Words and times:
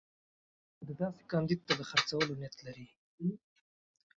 ده 0.85 0.93
داسې 1.01 1.21
کاندید 1.31 1.59
ته 1.67 1.73
د 1.79 1.81
خرڅولو 1.89 2.33
نیت 2.39 2.55
لري. 2.65 2.87